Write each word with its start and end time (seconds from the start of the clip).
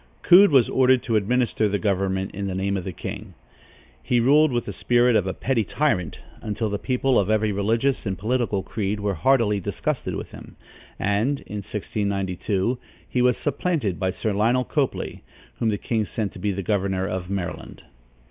Coode 0.23 0.49
was 0.49 0.67
ordered 0.67 1.03
to 1.03 1.15
administer 1.15 1.69
the 1.69 1.77
government 1.77 2.31
in 2.33 2.47
the 2.47 2.55
name 2.55 2.75
of 2.75 2.85
the 2.85 2.91
king. 2.91 3.35
He 4.01 4.19
ruled 4.19 4.51
with 4.51 4.65
the 4.65 4.73
spirit 4.73 5.15
of 5.15 5.27
a 5.27 5.33
petty 5.35 5.63
tyrant, 5.63 6.19
until 6.41 6.71
the 6.71 6.79
people 6.79 7.19
of 7.19 7.29
every 7.29 7.51
religious 7.51 8.03
and 8.07 8.17
political 8.17 8.63
creed 8.63 8.99
were 8.99 9.13
heartily 9.13 9.59
disgusted 9.59 10.15
with 10.15 10.31
him, 10.31 10.55
and, 10.97 11.41
in 11.41 11.57
1692, 11.57 12.79
he 13.07 13.21
was 13.21 13.37
supplanted 13.37 13.99
by 13.99 14.09
Sir 14.09 14.33
Lionel 14.33 14.63
Copley, 14.65 15.21
whom 15.59 15.69
the 15.69 15.77
king 15.77 16.03
sent 16.03 16.31
to 16.31 16.39
be 16.39 16.51
governor 16.63 17.05
of 17.05 17.29
Maryland. 17.29 17.83